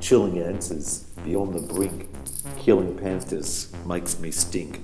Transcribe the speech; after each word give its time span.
Chilling 0.00 0.38
answers 0.38 1.00
beyond 1.24 1.54
the 1.54 1.74
brink. 1.74 2.08
Killing 2.58 2.96
panthers 2.96 3.72
makes 3.84 4.18
me 4.18 4.30
stink. 4.30 4.80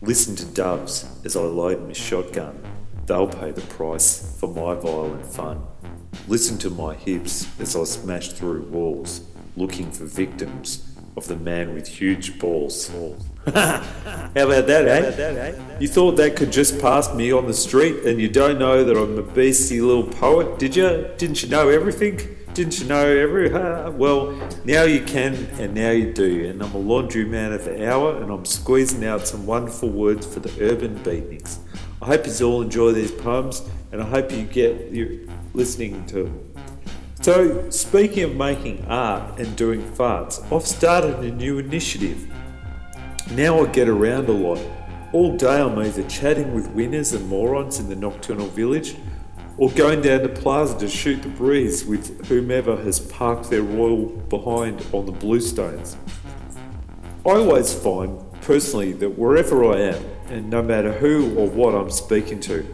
Listen 0.00 0.34
to 0.36 0.46
doves 0.46 1.06
as 1.24 1.36
I 1.36 1.40
load 1.40 1.86
my 1.86 1.92
shotgun. 1.92 2.62
They'll 3.06 3.26
pay 3.26 3.50
the 3.50 3.60
price 3.62 4.38
for 4.40 4.48
my 4.48 4.74
violent 4.74 5.26
fun. 5.26 5.66
Listen 6.26 6.56
to 6.58 6.70
my 6.70 6.94
hips 6.94 7.46
as 7.60 7.76
I 7.76 7.84
smash 7.84 8.32
through 8.32 8.62
walls, 8.62 9.22
looking 9.56 9.90
for 9.90 10.04
victims 10.04 10.96
of 11.16 11.28
the 11.28 11.36
man 11.36 11.74
with 11.74 11.86
huge 11.86 12.38
balls. 12.38 12.88
How 13.46 13.82
about 14.34 14.66
that, 14.66 14.86
eh? 14.86 15.54
You 15.80 15.88
thought 15.88 16.12
that 16.12 16.36
could 16.36 16.52
just 16.52 16.80
pass 16.80 17.12
me 17.14 17.32
on 17.32 17.46
the 17.46 17.54
street 17.54 18.04
and 18.04 18.20
you 18.20 18.28
don't 18.28 18.58
know 18.58 18.84
that 18.84 18.96
I'm 18.96 19.18
a 19.18 19.22
beastly 19.22 19.80
little 19.80 20.04
poet, 20.04 20.58
did 20.58 20.76
you? 20.76 21.10
Didn't 21.18 21.42
you 21.42 21.48
know 21.48 21.68
everything? 21.68 22.36
Didn't 22.52 22.80
you 22.80 22.86
know 22.86 23.06
every. 23.06 23.52
Uh, 23.52 23.90
well, 23.92 24.32
now 24.64 24.82
you 24.82 25.02
can 25.02 25.34
and 25.58 25.72
now 25.72 25.90
you 25.90 26.12
do. 26.12 26.46
And 26.48 26.60
I'm 26.60 26.74
a 26.74 26.78
laundry 26.78 27.24
man 27.24 27.52
of 27.52 27.64
the 27.64 27.88
hour 27.88 28.20
and 28.20 28.30
I'm 28.30 28.44
squeezing 28.44 29.04
out 29.04 29.26
some 29.26 29.46
wonderful 29.46 29.88
words 29.88 30.26
for 30.26 30.40
the 30.40 30.52
urban 30.60 30.98
beatniks. 30.98 31.58
I 32.02 32.06
hope 32.06 32.26
you 32.26 32.46
all 32.46 32.62
enjoy 32.62 32.92
these 32.92 33.12
poems 33.12 33.62
and 33.92 34.02
I 34.02 34.04
hope 34.04 34.32
you 34.32 34.44
get 34.44 34.90
you 34.90 35.30
listening 35.54 36.04
to 36.06 36.24
them. 36.24 36.52
So, 37.22 37.70
speaking 37.70 38.24
of 38.24 38.34
making 38.34 38.84
art 38.86 39.38
and 39.38 39.54
doing 39.54 39.82
farts, 39.92 40.42
I've 40.52 40.66
started 40.66 41.18
a 41.20 41.30
new 41.30 41.58
initiative. 41.58 42.26
Now 43.32 43.64
I 43.64 43.66
get 43.66 43.88
around 43.88 44.28
a 44.28 44.32
lot. 44.32 44.58
All 45.12 45.36
day 45.36 45.60
I'm 45.60 45.78
either 45.78 46.02
chatting 46.08 46.52
with 46.54 46.68
winners 46.70 47.12
and 47.12 47.28
morons 47.28 47.78
in 47.78 47.88
the 47.88 47.96
nocturnal 47.96 48.46
village 48.48 48.96
or 49.60 49.70
going 49.72 50.00
down 50.00 50.22
to 50.22 50.28
Plaza 50.30 50.78
to 50.78 50.88
shoot 50.88 51.22
the 51.22 51.28
breeze 51.28 51.84
with 51.84 52.26
whomever 52.28 52.76
has 52.76 52.98
parked 52.98 53.50
their 53.50 53.60
royal 53.60 54.06
behind 54.06 54.82
on 54.90 55.04
the 55.04 55.12
Bluestones. 55.12 55.96
I 57.26 57.32
always 57.32 57.74
find, 57.74 58.18
personally, 58.40 58.94
that 58.94 59.18
wherever 59.18 59.66
I 59.70 59.80
am, 59.80 60.02
and 60.30 60.48
no 60.48 60.62
matter 60.62 60.90
who 60.90 61.36
or 61.36 61.46
what 61.46 61.74
I'm 61.74 61.90
speaking 61.90 62.40
to, 62.40 62.66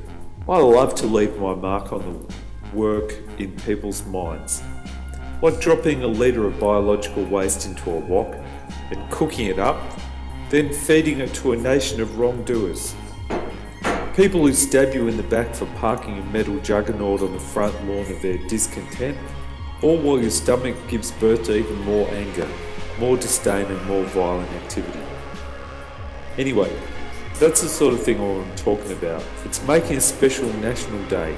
I 0.48 0.58
love 0.58 0.94
to 0.96 1.06
leave 1.06 1.36
my 1.38 1.56
mark 1.56 1.92
on 1.92 2.02
the 2.02 2.76
work 2.76 3.14
in 3.38 3.56
people's 3.62 4.06
minds. 4.06 4.62
Like 5.42 5.60
dropping 5.60 6.04
a 6.04 6.06
litre 6.06 6.46
of 6.46 6.60
biological 6.60 7.24
waste 7.24 7.66
into 7.66 7.90
a 7.90 7.98
wok 7.98 8.32
and 8.92 9.10
cooking 9.10 9.46
it 9.46 9.58
up, 9.58 9.82
then 10.50 10.72
feeding 10.72 11.18
it 11.18 11.34
to 11.34 11.50
a 11.50 11.56
nation 11.56 12.00
of 12.00 12.16
wrongdoers. 12.16 12.94
People 14.16 14.46
who 14.46 14.54
stab 14.54 14.94
you 14.94 15.08
in 15.08 15.18
the 15.18 15.22
back 15.24 15.54
for 15.54 15.66
parking 15.76 16.16
a 16.16 16.24
metal 16.32 16.58
juggernaut 16.60 17.20
on 17.20 17.34
the 17.34 17.38
front 17.38 17.74
lawn 17.84 18.10
of 18.10 18.22
their 18.22 18.38
discontent, 18.48 19.18
all 19.82 19.98
while 19.98 20.18
your 20.18 20.30
stomach 20.30 20.74
gives 20.88 21.12
birth 21.12 21.44
to 21.44 21.54
even 21.54 21.78
more 21.82 22.08
anger, 22.08 22.48
more 22.98 23.18
disdain, 23.18 23.66
and 23.66 23.86
more 23.86 24.04
violent 24.04 24.50
activity. 24.52 25.00
Anyway, 26.38 26.74
that's 27.38 27.60
the 27.60 27.68
sort 27.68 27.92
of 27.92 28.02
thing 28.02 28.18
I'm 28.18 28.56
talking 28.56 28.90
about. 28.92 29.22
It's 29.44 29.62
making 29.66 29.98
a 29.98 30.00
special 30.00 30.50
national 30.54 31.04
day, 31.10 31.36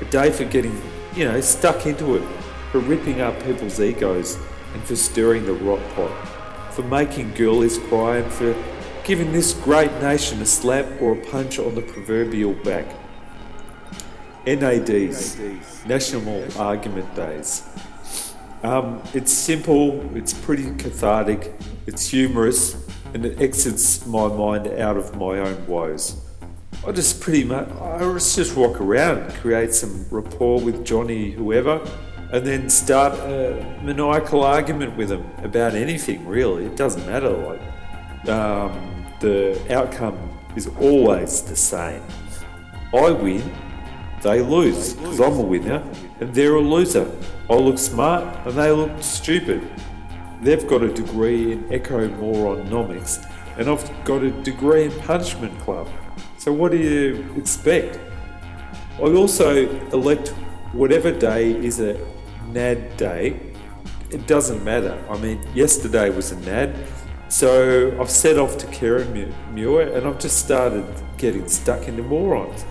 a 0.00 0.04
day 0.06 0.32
for 0.32 0.46
getting, 0.46 0.76
you 1.14 1.26
know, 1.26 1.40
stuck 1.40 1.86
into 1.86 2.16
it, 2.16 2.28
for 2.72 2.80
ripping 2.80 3.20
up 3.20 3.40
people's 3.44 3.80
egos, 3.80 4.36
and 4.74 4.82
for 4.82 4.96
stirring 4.96 5.46
the 5.46 5.52
rot 5.52 5.80
pot, 5.94 6.10
for 6.74 6.82
making 6.82 7.34
girlies 7.34 7.78
cry, 7.78 8.16
and 8.16 8.32
for 8.32 8.52
giving 9.06 9.30
this 9.30 9.54
great 9.54 9.92
nation 10.00 10.42
a 10.42 10.46
slap 10.46 10.84
or 11.00 11.12
a 11.12 11.26
punch 11.26 11.60
on 11.60 11.76
the 11.76 11.80
proverbial 11.80 12.52
back. 12.64 12.84
NADs, 14.44 15.38
National 15.86 16.44
Argument 16.60 17.14
Days. 17.14 17.62
Um, 18.64 19.00
it's 19.14 19.32
simple, 19.32 20.04
it's 20.16 20.32
pretty 20.32 20.74
cathartic, 20.74 21.52
it's 21.86 22.08
humorous, 22.08 22.84
and 23.14 23.24
it 23.24 23.40
exits 23.40 24.04
my 24.06 24.26
mind 24.26 24.66
out 24.66 24.96
of 24.96 25.14
my 25.14 25.38
own 25.38 25.64
woes. 25.68 26.20
I 26.84 26.90
just 26.90 27.20
pretty 27.20 27.44
much, 27.44 27.68
I 27.80 27.98
just 28.18 28.56
walk 28.56 28.80
around, 28.80 29.32
create 29.34 29.72
some 29.72 30.04
rapport 30.10 30.60
with 30.60 30.84
Johnny, 30.84 31.30
whoever, 31.30 31.80
and 32.32 32.44
then 32.44 32.68
start 32.68 33.12
a 33.20 33.80
maniacal 33.84 34.42
argument 34.42 34.96
with 34.96 35.10
them 35.10 35.30
about 35.44 35.76
anything, 35.76 36.26
really. 36.26 36.64
It 36.64 36.76
doesn't 36.76 37.06
matter. 37.06 37.30
Like, 37.30 38.28
um, 38.28 38.85
the 39.20 39.58
outcome 39.74 40.18
is 40.54 40.68
always 40.80 41.42
the 41.42 41.56
same. 41.56 42.02
I 42.94 43.10
win, 43.10 43.42
they 44.22 44.40
lose, 44.40 44.94
because 44.94 45.20
I'm 45.20 45.34
a 45.34 45.42
winner, 45.42 45.82
and 46.20 46.34
they're 46.34 46.54
a 46.54 46.60
loser. 46.60 47.10
I 47.50 47.54
look 47.54 47.78
smart, 47.78 48.24
and 48.46 48.56
they 48.56 48.70
look 48.70 48.90
stupid. 49.02 49.62
They've 50.42 50.66
got 50.66 50.82
a 50.82 50.92
degree 50.92 51.52
in 51.52 51.72
echo 51.72 52.08
moronomics, 52.08 53.24
and 53.58 53.68
I've 53.68 54.04
got 54.04 54.22
a 54.22 54.30
degree 54.42 54.84
in 54.84 54.92
punishment 55.00 55.58
club. 55.60 55.88
So 56.38 56.52
what 56.52 56.72
do 56.72 56.78
you 56.78 57.34
expect? 57.36 57.98
I 58.98 59.02
also 59.02 59.68
elect 59.90 60.28
whatever 60.72 61.10
day 61.10 61.52
is 61.52 61.80
a 61.80 61.98
NAD 62.52 62.96
day. 62.96 63.40
It 64.10 64.26
doesn't 64.26 64.62
matter. 64.62 65.02
I 65.10 65.18
mean, 65.18 65.40
yesterday 65.54 66.10
was 66.10 66.32
a 66.32 66.40
NAD, 66.40 66.76
so 67.28 67.96
I've 68.00 68.10
set 68.10 68.38
off 68.38 68.58
to 68.58 68.66
Kirriemuir 68.66 69.96
and 69.96 70.06
I've 70.06 70.18
just 70.18 70.38
started 70.44 70.86
getting 71.18 71.48
stuck 71.48 71.88
into 71.88 72.02
morons. 72.02 72.64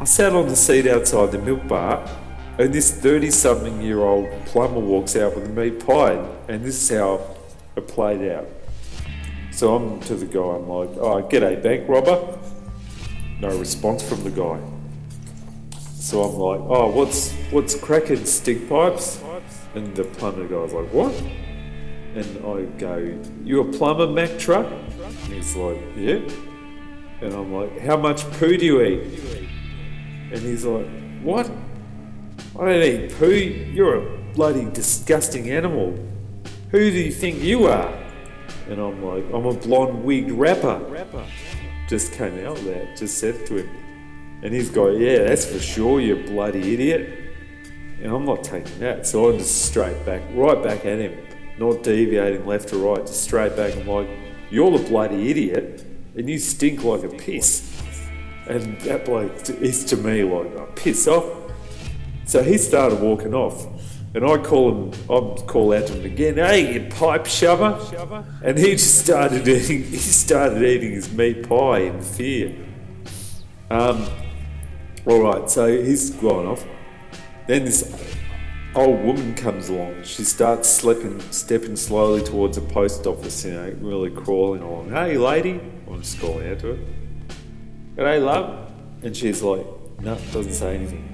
I 0.00 0.04
sat 0.04 0.32
on 0.32 0.48
the 0.48 0.56
seat 0.56 0.86
outside 0.86 1.32
the 1.32 1.38
milk 1.38 1.66
bar 1.68 2.08
and 2.58 2.72
this 2.72 2.92
30 2.92 3.30
something 3.30 3.80
year 3.82 4.00
old 4.00 4.28
plumber 4.46 4.78
walks 4.78 5.16
out 5.16 5.34
with 5.34 5.46
a 5.46 5.48
meat 5.48 5.84
pie, 5.84 6.14
and 6.48 6.64
this 6.64 6.82
is 6.82 6.96
how 6.96 7.20
it 7.74 7.88
played 7.88 8.30
out. 8.30 8.46
So 9.50 9.74
I'm 9.74 10.00
to 10.02 10.14
the 10.14 10.26
guy, 10.26 10.40
I'm 10.40 10.68
like, 10.68 10.90
oh, 10.98 11.22
g'day, 11.22 11.60
bank 11.60 11.88
robber. 11.88 12.38
No 13.40 13.56
response 13.58 14.08
from 14.08 14.22
the 14.22 14.30
guy. 14.30 14.60
So 15.96 16.22
I'm 16.22 16.36
like, 16.36 16.60
oh, 16.60 16.90
what's 16.90 17.32
what's 17.50 17.74
cracking 17.74 18.24
stick 18.24 18.68
pipes? 18.68 19.20
And 19.74 19.94
the 19.96 20.04
plumber 20.04 20.46
guy's 20.46 20.72
like, 20.72 20.92
what? 20.92 21.12
And 22.14 22.46
I 22.46 22.62
go, 22.78 23.18
you 23.42 23.60
a 23.60 23.72
plumber, 23.72 24.06
Mac 24.06 24.38
truck? 24.38 24.66
And 24.66 25.32
he's 25.32 25.56
like, 25.56 25.80
yeah. 25.96 26.20
And 27.20 27.32
I'm 27.34 27.52
like, 27.52 27.78
how 27.80 27.96
much 27.96 28.22
poo 28.32 28.56
do 28.56 28.64
you 28.64 28.82
eat? 28.82 29.20
And 30.32 30.38
he's 30.38 30.64
like, 30.64 30.86
what? 31.22 31.50
I 32.58 32.64
don't 32.64 32.82
eat 32.82 33.14
poo. 33.14 33.26
You're 33.26 33.96
a 33.96 34.18
bloody 34.34 34.64
disgusting 34.70 35.50
animal. 35.50 35.98
Who 36.70 36.90
do 36.90 36.96
you 36.96 37.12
think 37.12 37.40
you 37.42 37.66
are? 37.66 37.92
And 38.68 38.80
I'm 38.80 39.02
like, 39.02 39.24
I'm 39.32 39.46
a 39.46 39.52
blonde 39.52 40.04
wigged 40.04 40.32
rapper. 40.32 40.80
Just 41.88 42.12
came 42.12 42.44
out 42.46 42.56
there, 42.58 42.94
just 42.96 43.18
said 43.18 43.46
to 43.46 43.58
him. 43.58 43.70
And 44.42 44.52
he's 44.52 44.70
going, 44.70 45.00
Yeah, 45.00 45.24
that's 45.24 45.46
for 45.46 45.58
sure, 45.58 46.00
you 46.00 46.16
bloody 46.24 46.74
idiot. 46.74 47.34
And 48.00 48.12
I'm 48.12 48.24
not 48.24 48.44
taking 48.44 48.78
that. 48.80 49.06
So 49.06 49.30
I'm 49.30 49.38
just 49.38 49.66
straight 49.66 50.04
back, 50.04 50.22
right 50.34 50.62
back 50.62 50.84
at 50.84 50.98
him, 50.98 51.18
not 51.58 51.82
deviating 51.82 52.46
left 52.46 52.72
or 52.72 52.78
right, 52.78 53.06
just 53.06 53.22
straight 53.22 53.56
back. 53.56 53.76
I'm 53.76 53.86
like, 53.86 54.08
You're 54.50 54.78
the 54.78 54.88
bloody 54.88 55.30
idiot, 55.30 55.84
and 56.16 56.28
you 56.28 56.38
stink 56.38 56.84
like 56.84 57.02
a 57.02 57.08
piss. 57.08 57.70
And 58.46 58.78
that 58.82 59.06
bloke 59.06 59.48
is 59.48 59.84
to 59.86 59.96
me 59.96 60.22
like, 60.22 60.46
oh, 60.58 60.68
piss 60.76 61.08
off. 61.08 61.24
So 62.26 62.42
he 62.42 62.58
started 62.58 63.00
walking 63.00 63.34
off. 63.34 63.66
And 64.14 64.24
I 64.24 64.36
call 64.38 64.70
him, 64.70 64.92
I 65.04 65.42
call 65.46 65.74
out 65.74 65.88
to 65.88 65.94
him 65.94 66.04
again, 66.04 66.36
hey, 66.36 66.74
you 66.74 66.88
pipe 66.90 67.26
shover. 67.26 68.24
And 68.44 68.58
he 68.58 68.72
just 68.72 68.98
started 68.98 69.48
eating, 69.48 69.82
he 69.90 69.96
started 69.96 70.62
eating 70.62 70.92
his 70.92 71.10
meat 71.12 71.48
pie 71.48 71.80
in 71.80 72.00
fear. 72.00 72.54
Um, 73.70 74.06
all 75.06 75.20
right, 75.20 75.50
so 75.50 75.66
he's 75.66 76.10
gone 76.10 76.46
off. 76.46 76.64
Then 77.48 77.64
this 77.64 77.92
old 78.74 79.04
woman 79.04 79.34
comes 79.34 79.68
along. 79.68 80.02
She 80.02 80.24
starts 80.24 80.68
slipping, 80.68 81.20
stepping 81.30 81.76
slowly 81.76 82.22
towards 82.22 82.56
a 82.56 82.60
post 82.60 83.06
office, 83.06 83.44
you 83.44 83.52
know, 83.52 83.74
really 83.80 84.10
crawling 84.10 84.62
along. 84.62 84.90
Hey, 84.90 85.16
lady. 85.16 85.60
I'm 85.88 86.02
just 86.02 86.20
calling 86.20 86.48
out 86.50 86.58
to 86.60 86.74
her. 86.74 86.78
G'day, 87.96 88.24
love. 88.24 88.72
And 89.02 89.16
she's 89.16 89.42
like, 89.42 89.64
no, 90.00 90.16
doesn't 90.32 90.54
say 90.54 90.76
anything. 90.76 91.10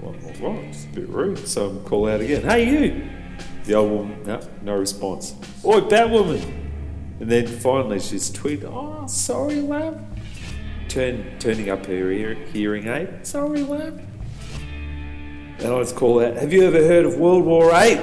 Well, 0.00 0.14
well, 0.40 0.62
it's 0.68 0.84
a 0.84 0.88
bit 0.88 1.08
rude. 1.08 1.46
So 1.46 1.70
I'm 1.70 1.84
call 1.84 2.08
out 2.08 2.20
again. 2.20 2.42
Hey, 2.42 2.70
you! 2.70 3.08
The 3.64 3.74
old 3.74 3.90
woman, 3.90 4.22
no, 4.24 4.40
no 4.62 4.76
response. 4.76 5.34
Oi, 5.64 5.80
Batwoman! 5.80 6.42
And 7.20 7.30
then 7.30 7.46
finally 7.46 8.00
she's 8.00 8.30
tweeted, 8.30 8.70
Oh, 8.72 9.06
sorry, 9.06 9.56
love. 9.56 10.00
Turn, 10.88 11.38
turning 11.38 11.68
up 11.68 11.86
her 11.86 12.10
ear, 12.10 12.34
hearing 12.34 12.88
aid. 12.88 13.26
Sorry, 13.26 13.62
love. 13.62 14.00
And 15.62 15.72
I 15.74 15.78
just 15.80 15.96
call 15.96 16.24
out, 16.24 16.36
Have 16.36 16.52
you 16.52 16.64
ever 16.64 16.78
heard 16.78 17.04
of 17.04 17.16
World 17.16 17.44
War 17.44 17.70
Eight? 17.74 17.98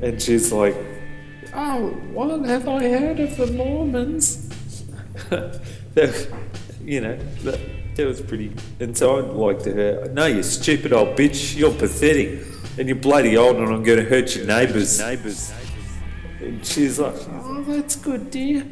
And 0.00 0.20
she's 0.22 0.52
like, 0.52 0.76
Oh, 1.52 1.88
what 2.12 2.44
have 2.46 2.68
I 2.68 2.88
heard 2.88 3.18
of 3.18 3.36
the 3.36 3.46
Mormons? 3.48 4.48
you 6.84 7.00
know, 7.00 7.18
that 7.42 8.06
was 8.06 8.20
pretty. 8.20 8.52
And 8.78 8.96
so 8.96 9.16
I 9.16 9.20
like 9.22 9.62
to 9.64 9.72
her, 9.72 10.10
no, 10.12 10.26
you 10.26 10.44
stupid 10.44 10.92
old 10.92 11.18
bitch, 11.18 11.56
you're 11.56 11.72
pathetic. 11.72 12.44
and 12.78 12.86
you're 12.86 12.96
bloody 12.96 13.36
old, 13.36 13.56
and 13.56 13.74
I'm 13.74 13.82
going 13.82 13.98
to 13.98 14.04
hurt 14.04 14.36
your 14.36 14.46
neighbours. 14.46 15.00
And 16.40 16.64
she's 16.64 17.00
like, 17.00 17.14
oh, 17.28 17.64
that's 17.66 17.96
good, 17.96 18.30
dear. 18.30 18.64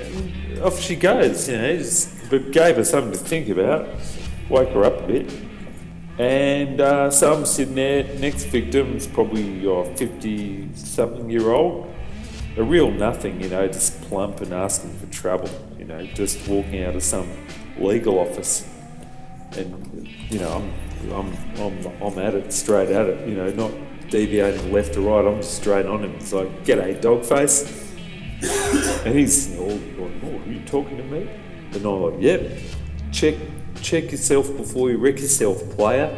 And 0.00 0.58
off 0.60 0.80
she 0.80 0.96
goes, 0.96 1.48
you 1.48 1.56
know, 1.56 1.76
just, 1.76 2.28
but 2.28 2.50
gave 2.50 2.74
her 2.76 2.84
something 2.84 3.12
to 3.12 3.18
think 3.18 3.48
about, 3.48 3.88
woke 4.48 4.70
her 4.70 4.84
up 4.84 4.98
a 5.04 5.06
bit. 5.06 5.32
And 6.18 6.80
uh, 6.80 7.10
so 7.10 7.32
I'm 7.32 7.46
sitting 7.46 7.74
there, 7.74 8.04
next 8.18 8.44
victim 8.44 8.96
is 8.96 9.06
probably 9.06 9.42
your 9.42 9.84
50 9.96 10.74
something 10.74 11.30
year 11.30 11.50
old, 11.50 11.92
a 12.56 12.62
real 12.62 12.90
nothing, 12.90 13.40
you 13.40 13.48
know, 13.48 13.66
just 13.66 14.00
plump 14.02 14.40
and 14.42 14.52
asking 14.52 14.94
for 14.98 15.06
trouble, 15.06 15.48
you 15.78 15.86
know, 15.86 16.04
just 16.06 16.46
walking 16.46 16.84
out 16.84 16.94
of 16.94 17.02
some 17.02 17.30
legal 17.78 18.18
office. 18.18 18.68
And, 19.52 20.06
you 20.30 20.38
know, 20.38 20.62
I'm, 21.10 21.12
I'm, 21.12 21.86
I'm, 21.86 22.02
I'm 22.02 22.18
at 22.18 22.34
it, 22.34 22.52
straight 22.52 22.90
at 22.90 23.06
it, 23.06 23.26
you 23.26 23.34
know, 23.34 23.50
not 23.50 23.72
deviating 24.10 24.70
left 24.70 24.96
or 24.98 25.00
right, 25.00 25.26
I'm 25.26 25.40
just 25.40 25.56
straight 25.56 25.86
on 25.86 26.04
him. 26.04 26.14
It's 26.16 26.32
like, 26.32 26.64
dog 27.00 27.24
face. 27.24 27.90
and 29.06 29.14
he's 29.14 29.56
all 29.58 29.80
oh, 30.00 30.38
are 30.38 30.48
you 30.48 30.60
talking 30.66 30.98
to 30.98 31.04
me? 31.04 31.28
And 31.72 31.86
I'm 31.86 32.02
like, 32.02 32.20
yep, 32.20 32.58
check 33.12 33.34
check 33.82 34.10
yourself 34.12 34.56
before 34.56 34.90
you 34.90 34.98
wreck 34.98 35.20
yourself, 35.20 35.58
player. 35.70 36.08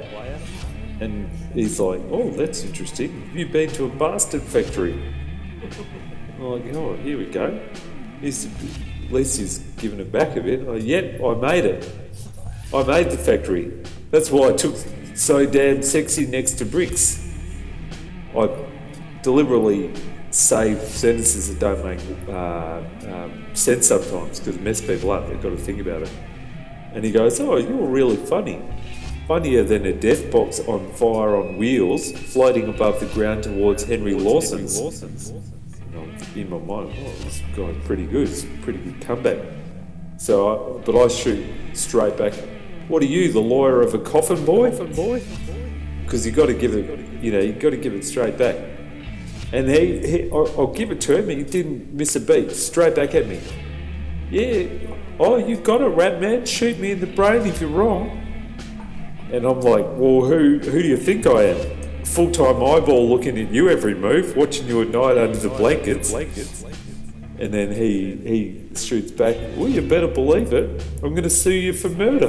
And 1.00 1.28
he's 1.52 1.81
like, 1.81 2.00
oh, 2.11 2.31
that's 2.31 2.64
interesting. 2.64 3.28
Have 3.28 3.37
you 3.37 3.46
been 3.46 3.70
to 3.70 3.87
a 3.87 3.88
bastard 3.88 4.43
factory? 4.43 4.93
I'm 6.37 6.44
like, 6.44 6.75
oh, 6.75 6.96
here 6.96 7.19
we 7.19 7.26
go. 7.26 7.61
He's, 8.20 8.46
at 8.46 9.12
least 9.12 9.38
he's 9.38 9.58
given 9.78 10.00
it 10.00 10.12
back 10.12 10.37
a 10.37 10.40
bit. 10.40 10.66
Like, 10.66 10.82
yep, 10.82 11.20
I 11.22 11.34
made 11.34 11.64
it. 11.64 11.90
I 12.72 12.82
made 12.84 13.11
the 13.11 13.19
factory. 13.19 13.72
That's 14.11 14.31
why 14.31 14.49
I 14.49 14.52
took 14.52 14.76
so 15.14 15.46
damn 15.46 15.82
sexy 15.82 16.26
next 16.26 16.55
to 16.55 16.64
bricks. 16.64 17.20
I 18.37 18.49
deliberately 19.22 19.93
say 20.31 20.75
sentences 20.81 21.49
that 21.49 21.61
don't 21.61 21.84
make 21.84 22.00
uh, 22.28 22.82
um, 23.08 23.46
sense 23.55 23.87
sometimes 23.87 24.40
because 24.40 24.56
it 24.56 24.62
mess 24.62 24.81
people 24.81 25.12
up. 25.12 25.28
They've 25.28 25.40
got 25.40 25.50
to 25.50 25.56
think 25.56 25.81
about 25.81 26.02
it. 26.02 26.11
And 26.94 27.05
he 27.05 27.11
goes, 27.11 27.41
Oh, 27.41 27.56
you're 27.56 27.87
really 27.87 28.17
funny. 28.17 28.62
Funnier 29.26 29.62
than 29.62 29.87
a 29.87 29.93
death 29.93 30.31
box 30.31 30.61
on 30.61 30.93
fire 30.93 31.37
on 31.37 31.56
wheels 31.56 32.12
floating 32.12 32.69
above 32.69 33.00
the 33.00 33.06
ground 33.06 33.43
towards 33.43 33.85
Henry 33.85 34.14
Lawson's. 34.14 34.81
Lawson's. 34.81 35.32
In 36.37 36.50
my 36.50 36.58
mind, 36.58 36.93
oh, 36.99 37.12
this 37.25 37.41
guy's 37.56 37.76
pretty 37.85 38.06
good. 38.06 38.29
It's 38.29 38.43
a 38.43 38.46
pretty 38.62 38.81
good 38.81 39.00
comeback. 39.00 39.38
So, 40.17 40.79
I, 40.79 40.82
but 40.82 40.96
I 40.96 41.08
shoot 41.08 41.46
straight 41.75 42.17
back. 42.17 42.35
What 42.88 43.02
are 43.02 43.06
you, 43.06 43.32
the 43.32 43.40
lawyer 43.40 43.81
of 43.81 43.94
a 43.94 43.99
coffin 43.99 44.44
boy? 44.44 44.70
Coffin 44.70 44.94
boy? 44.94 45.23
Because 46.05 46.26
you 46.26 46.32
got 46.32 46.47
to 46.47 46.55
give 46.55 46.75
it, 46.75 47.23
you 47.23 47.32
know, 47.32 47.40
you 47.40 47.52
got 47.52 47.70
to 47.70 47.76
give 47.76 47.94
it 47.94 48.05
straight 48.05 48.37
back. 48.37 48.56
And 49.52 49.69
he, 49.69 50.06
he 50.06 50.31
I'll, 50.31 50.52
I'll 50.58 50.73
give 50.73 50.90
it 50.90 51.00
to 51.02 51.17
him. 51.17 51.29
He 51.29 51.44
didn't 51.44 51.94
miss 51.94 52.17
a 52.17 52.20
beat. 52.20 52.50
Straight 52.50 52.94
back 52.94 53.14
at 53.14 53.26
me. 53.26 53.40
Yeah, 54.31 54.67
Oh, 55.20 55.37
you 55.37 55.56
got 55.56 55.81
it, 55.81 55.87
rat 55.87 56.20
man. 56.20 56.44
Shoot 56.44 56.78
me 56.81 56.90
in 56.90 57.00
the 57.00 57.06
brain 57.06 57.46
if 57.46 57.61
you're 57.61 57.70
wrong. 57.70 58.20
And 59.31 59.44
I'm 59.46 59.61
like, 59.61 59.84
well, 59.84 60.25
who 60.25 60.58
who 60.58 60.82
do 60.82 60.88
you 60.88 60.96
think 60.96 61.26
I 61.26 61.44
am? 61.44 62.05
Full 62.05 62.31
time 62.31 62.56
eyeball 62.56 63.08
looking 63.08 63.38
at 63.38 63.50
you 63.50 63.69
every 63.69 63.94
move, 63.94 64.37
watching 64.37 64.66
you 64.66 64.82
at 64.82 64.88
night 64.88 65.16
under 65.16 65.38
the 65.38 65.49
blankets. 65.49 66.12
And 67.38 67.52
then 67.52 67.72
he 67.72 68.16
he 68.16 68.76
shoots 68.76 69.12
back. 69.12 69.37
Well, 69.56 69.69
you 69.69 69.82
better 69.82 70.08
believe 70.08 70.52
it. 70.52 70.84
I'm 71.02 71.11
going 71.11 71.22
to 71.25 71.31
sue 71.31 71.50
you 71.50 71.72
for 71.72 71.88
murder. 71.88 72.28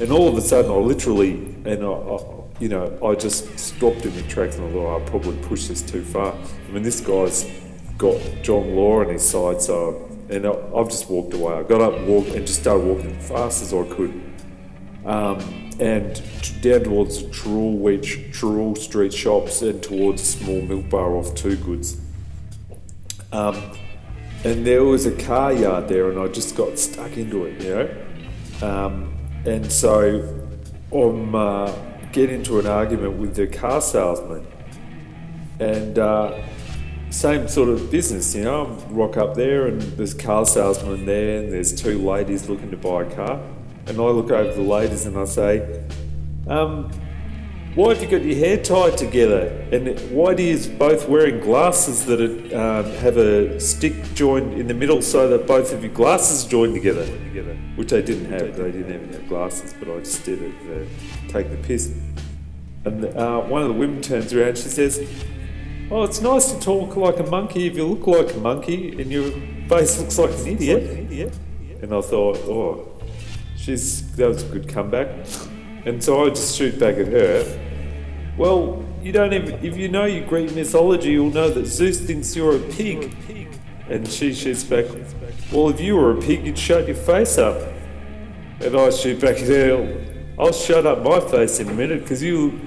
And 0.00 0.10
all 0.10 0.28
of 0.28 0.36
a 0.36 0.40
sudden, 0.40 0.70
I 0.70 0.74
literally 0.74 1.32
and 1.64 1.84
I, 1.84 1.88
I 1.88 2.18
you 2.58 2.68
know 2.68 2.98
I 3.04 3.14
just 3.14 3.58
stopped 3.58 4.04
in 4.06 4.14
my 4.14 4.22
tracks 4.28 4.56
and 4.56 4.68
I 4.68 4.72
thought 4.72 5.02
I 5.02 5.04
probably 5.04 5.36
pushed 5.46 5.68
this 5.68 5.82
too 5.82 6.04
far. 6.04 6.32
I 6.34 6.72
mean, 6.72 6.82
this 6.82 7.00
guy's 7.00 7.50
got 7.96 8.20
John 8.42 8.74
Law 8.74 9.00
on 9.00 9.08
his 9.10 9.28
side, 9.28 9.60
so 9.60 10.13
and 10.34 10.46
I've 10.46 10.88
just 10.90 11.08
walked 11.08 11.32
away. 11.32 11.54
I 11.54 11.62
got 11.62 11.80
up, 11.80 12.00
walked, 12.02 12.30
and 12.30 12.46
just 12.46 12.60
started 12.60 12.84
walking 12.84 13.14
as 13.16 13.28
fast 13.28 13.62
as 13.62 13.72
I 13.72 13.84
could, 13.94 14.22
um, 15.04 15.38
and 15.78 16.20
down 16.60 16.82
towards 16.82 17.22
the 17.22 17.30
Truro 17.30 18.74
Street 18.74 19.12
shops 19.12 19.62
and 19.62 19.82
towards 19.82 20.22
a 20.22 20.24
small 20.24 20.60
milk 20.62 20.90
bar 20.90 21.14
off 21.14 21.34
Two 21.34 21.56
Goods. 21.56 22.00
Um, 23.32 23.62
and 24.44 24.66
there 24.66 24.84
was 24.84 25.06
a 25.06 25.12
car 25.12 25.52
yard 25.52 25.88
there, 25.88 26.10
and 26.10 26.18
I 26.18 26.28
just 26.28 26.56
got 26.56 26.78
stuck 26.78 27.16
into 27.16 27.44
it, 27.44 27.62
you 27.62 27.70
know. 27.70 28.66
Um, 28.68 29.16
and 29.46 29.70
so 29.70 30.48
I'm 30.92 31.34
uh, 31.34 31.72
get 32.12 32.30
into 32.30 32.58
an 32.58 32.66
argument 32.66 33.18
with 33.18 33.36
the 33.36 33.46
car 33.46 33.80
salesman, 33.80 34.46
and. 35.60 35.98
Uh, 35.98 36.40
same 37.14 37.46
sort 37.46 37.68
of 37.68 37.90
business, 37.90 38.34
you 38.34 38.42
know. 38.42 38.66
I 38.66 38.92
rock 38.92 39.16
up 39.16 39.34
there 39.34 39.68
and 39.68 39.80
there's 39.80 40.12
car 40.12 40.44
salesman 40.44 41.06
there 41.06 41.38
and 41.38 41.52
there's 41.52 41.72
two 41.72 41.98
ladies 41.98 42.48
looking 42.48 42.70
to 42.72 42.76
buy 42.76 43.04
a 43.04 43.14
car. 43.14 43.40
And 43.86 43.98
I 43.98 44.02
look 44.02 44.30
over 44.30 44.52
the 44.52 44.62
ladies 44.62 45.06
and 45.06 45.16
I 45.16 45.24
say, 45.24 45.84
um, 46.48 46.90
why 47.76 47.94
have 47.94 48.02
you 48.02 48.08
got 48.08 48.24
your 48.24 48.36
hair 48.36 48.56
tied 48.56 48.98
together? 48.98 49.46
And 49.70 49.98
why 50.10 50.34
do 50.34 50.42
you 50.42 50.58
both 50.76 51.08
wearing 51.08 51.40
glasses 51.40 52.04
that 52.06 52.20
are, 52.20 52.80
um, 52.80 52.90
have 52.96 53.16
a 53.16 53.60
stick 53.60 53.94
joined 54.14 54.54
in 54.54 54.66
the 54.66 54.74
middle 54.74 55.00
so 55.00 55.28
that 55.28 55.46
both 55.46 55.72
of 55.72 55.84
your 55.84 55.92
glasses 55.92 56.44
join 56.44 56.72
together? 56.72 57.04
Which 57.76 57.90
they 57.90 58.02
didn't 58.02 58.30
have. 58.30 58.56
They 58.56 58.72
didn't 58.72 58.94
even 58.94 59.12
have 59.12 59.28
glasses, 59.28 59.74
but 59.78 59.88
I 59.88 59.98
just 60.00 60.24
did 60.24 60.42
it 60.42 60.60
to 60.62 60.88
take 61.28 61.50
the 61.50 61.56
piss. 61.58 61.92
And 62.84 63.04
uh, 63.04 63.40
one 63.40 63.62
of 63.62 63.68
the 63.68 63.74
women 63.74 64.02
turns 64.02 64.32
around. 64.32 64.58
She 64.58 64.68
says, 64.68 64.98
Oh, 65.90 66.02
it's 66.02 66.20
nice 66.20 66.50
to 66.50 66.58
talk 66.58 66.96
like 66.96 67.20
a 67.20 67.24
monkey 67.24 67.66
if 67.66 67.76
you 67.76 67.86
look 67.86 68.06
like 68.06 68.34
a 68.34 68.38
monkey 68.38 69.00
and 69.00 69.12
your 69.12 69.30
face 69.68 69.98
looks 69.98 70.18
like 70.18 70.30
an 70.30 70.46
idiot. 70.46 71.34
And 71.82 71.94
I 71.94 72.00
thought, 72.00 72.38
oh, 72.46 72.98
she's 73.56 74.10
that 74.16 74.28
was 74.28 74.42
a 74.42 74.46
good 74.46 74.66
comeback. 74.66 75.08
And 75.84 76.02
so 76.02 76.24
I 76.24 76.30
just 76.30 76.56
shoot 76.56 76.78
back 76.80 76.96
at 76.96 77.08
her. 77.08 77.60
Well, 78.38 78.82
you 79.02 79.12
don't 79.12 79.34
even, 79.34 79.62
if 79.62 79.76
you 79.76 79.88
know 79.88 80.06
your 80.06 80.26
Greek 80.26 80.54
mythology, 80.54 81.12
you'll 81.12 81.30
know 81.30 81.50
that 81.50 81.66
Zeus 81.66 82.00
thinks 82.00 82.34
you're 82.34 82.56
a 82.56 82.60
pig. 82.70 83.14
And 83.90 84.08
she 84.08 84.32
shoots 84.32 84.64
back, 84.64 84.86
well, 85.52 85.68
if 85.68 85.78
you 85.78 85.96
were 85.96 86.16
a 86.16 86.20
pig, 86.20 86.46
you'd 86.46 86.58
shut 86.58 86.86
your 86.86 86.96
face 86.96 87.36
up. 87.36 87.60
And 88.60 88.74
I 88.74 88.88
shoot 88.88 89.20
back 89.20 89.36
at 89.36 89.48
her, 89.48 90.04
I'll 90.38 90.52
shut 90.52 90.86
up 90.86 91.02
my 91.02 91.20
face 91.20 91.60
in 91.60 91.68
a 91.68 91.74
minute 91.74 92.00
because 92.00 92.22
you 92.22 92.58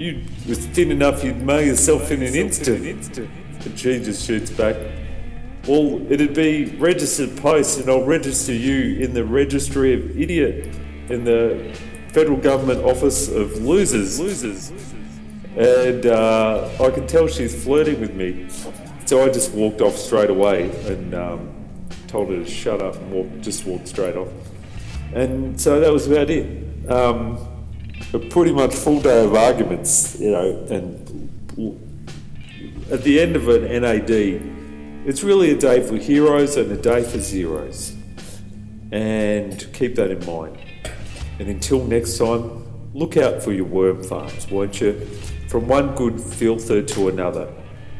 you 0.00 0.24
was 0.48 0.66
thin 0.66 0.90
enough 0.90 1.22
you'd 1.22 1.42
mow 1.42 1.58
yourself 1.58 2.10
in 2.10 2.22
an 2.22 2.34
instant. 2.34 3.18
And 3.18 3.78
she 3.78 4.02
just 4.02 4.26
shoots 4.26 4.50
back. 4.50 4.76
Well, 5.68 6.00
it'd 6.10 6.34
be 6.34 6.76
registered 6.76 7.36
post, 7.36 7.78
and 7.78 7.90
I'll 7.90 8.04
register 8.04 8.54
you 8.54 9.04
in 9.04 9.12
the 9.12 9.24
registry 9.24 9.92
of 9.92 10.18
idiot 10.18 10.74
in 11.10 11.24
the 11.24 11.76
federal 12.12 12.38
government 12.38 12.82
office 12.82 13.28
of 13.28 13.52
losers. 13.58 14.18
Losers. 14.18 14.72
And 15.56 16.06
uh, 16.06 16.70
I 16.80 16.90
can 16.90 17.06
tell 17.06 17.28
she's 17.28 17.62
flirting 17.62 18.00
with 18.00 18.14
me. 18.14 18.48
So 19.04 19.22
I 19.24 19.28
just 19.28 19.52
walked 19.52 19.82
off 19.82 19.96
straight 19.96 20.30
away 20.30 20.70
and 20.86 21.14
um, 21.14 21.54
told 22.06 22.30
her 22.30 22.36
to 22.36 22.46
shut 22.48 22.80
up 22.80 22.96
and 22.96 23.12
walk, 23.12 23.26
just 23.42 23.66
walked 23.66 23.88
straight 23.88 24.16
off. 24.16 24.28
And 25.12 25.60
so 25.60 25.80
that 25.80 25.92
was 25.92 26.06
about 26.06 26.30
it. 26.30 26.90
Um, 26.90 27.49
a 28.12 28.18
pretty 28.18 28.52
much 28.52 28.74
full 28.74 29.00
day 29.00 29.24
of 29.24 29.34
arguments, 29.34 30.18
you 30.18 30.30
know, 30.30 30.66
and 30.70 31.00
at 32.90 33.04
the 33.04 33.20
end 33.20 33.36
of 33.36 33.48
an 33.48 33.62
NAD, 33.82 34.10
it's 35.06 35.22
really 35.22 35.52
a 35.52 35.56
day 35.56 35.80
for 35.86 35.96
heroes 35.96 36.56
and 36.56 36.72
a 36.72 36.76
day 36.76 37.02
for 37.04 37.18
zeros. 37.20 37.94
And 38.90 39.72
keep 39.72 39.94
that 39.94 40.10
in 40.10 40.26
mind. 40.26 40.58
And 41.38 41.48
until 41.48 41.84
next 41.84 42.18
time, 42.18 42.92
look 42.92 43.16
out 43.16 43.42
for 43.42 43.52
your 43.52 43.66
worm 43.66 44.02
farms, 44.02 44.50
won't 44.50 44.80
you? 44.80 44.94
From 45.48 45.68
one 45.68 45.94
good 45.94 46.20
filter 46.20 46.82
to 46.82 47.08
another. 47.08 47.52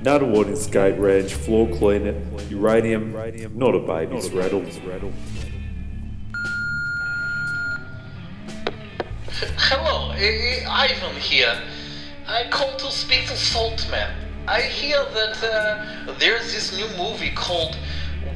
Nunawading 0.02 0.57
Skate 0.57 0.99
Ranch, 0.99 1.33
floor 1.35 1.69
cleaner, 1.76 2.21
uranium, 2.49 3.12
not 3.57 3.75
a 3.75 3.79
baby's 3.79 4.31
rattle. 4.31 4.64
Hello, 9.72 10.10
Ivan 10.10 11.14
here. 11.14 11.56
I 12.26 12.48
called 12.50 12.80
to 12.80 12.90
speak 12.90 13.28
to 13.28 13.34
Saltman. 13.34 14.10
I 14.48 14.62
hear 14.62 14.98
that 15.14 15.44
uh, 15.44 16.12
there's 16.18 16.52
this 16.52 16.76
new 16.76 16.88
movie 16.98 17.30
called 17.30 17.78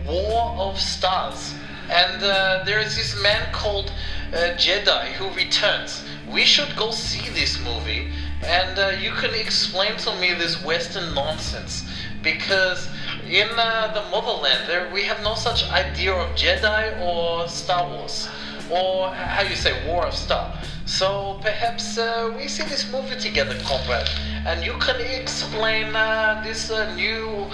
War 0.07 0.55
of 0.57 0.79
Stars, 0.79 1.53
and 1.91 2.23
uh, 2.23 2.63
there's 2.65 2.95
this 2.95 3.21
man 3.21 3.53
called 3.53 3.93
uh, 4.33 4.55
Jedi 4.55 5.07
who 5.15 5.29
returns. 5.35 6.05
We 6.33 6.45
should 6.45 6.77
go 6.77 6.93
see 6.93 7.29
this 7.31 7.59
movie, 7.65 8.13
and 8.45 8.79
uh, 8.79 8.93
you 9.03 9.11
can 9.11 9.35
explain 9.35 9.97
to 10.07 10.15
me 10.21 10.35
this 10.35 10.63
Western 10.63 11.15
nonsense 11.17 11.83
because 12.23 12.89
in 13.29 13.49
uh, 13.59 13.91
the 13.93 14.09
motherland 14.09 14.69
there 14.69 14.89
we 14.95 15.03
have 15.03 15.21
no 15.25 15.35
such 15.35 15.69
idea 15.73 16.15
of 16.15 16.31
Jedi 16.37 16.97
or 17.05 17.49
Star 17.49 17.89
Wars. 17.89 18.29
or 18.71 19.11
how 19.11 19.43
you 19.43 19.57
say, 19.57 19.87
War 19.87 20.07
of 20.07 20.15
Star. 20.15 20.55
So 20.87 21.39
perhaps 21.41 21.97
uh, 21.97 22.33
we 22.37 22.47
see 22.47 22.65
this 22.65 22.91
movie 22.93 23.17
together, 23.17 23.57
comrade, 23.65 24.09
and 24.47 24.63
you 24.63 24.75
can 24.75 25.01
explain 25.01 25.97
uh, 25.97 26.43
this 26.45 26.71
uh, 26.71 26.95
new 26.95 27.47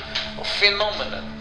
phenomenon. 0.58 1.39